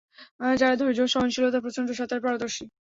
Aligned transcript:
যারা 0.55 0.75
ধৈর্য 0.79 0.99
ও 1.01 1.13
সহনশীলতায় 1.13 1.63
প্রচণ্ড, 1.65 1.89
সাঁতারে 1.93 2.21
পারদর্শী। 2.25 2.63